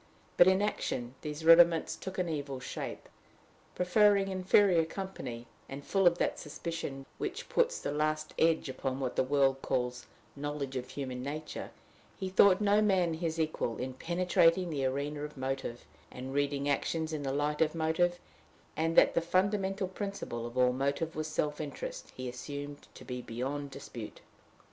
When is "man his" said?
12.81-13.39